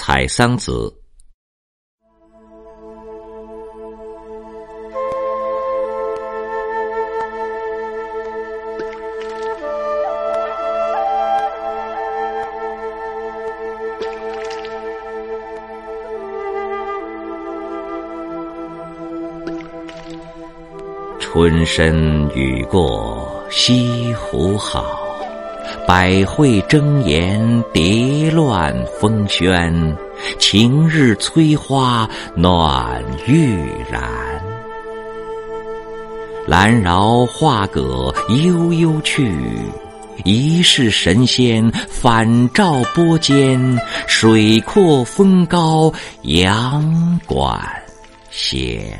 [0.00, 0.94] 采桑子。
[21.18, 25.07] 春深雨过西湖好，
[25.86, 29.96] 百会争妍蝶乱风喧，
[30.38, 33.58] 晴日催花暖玉
[33.90, 34.02] 然。
[36.46, 39.30] 兰饶画阁悠悠去，
[40.24, 43.78] 疑是神仙返照波间。
[44.06, 47.60] 水阔风高阳管
[48.30, 48.98] 弦。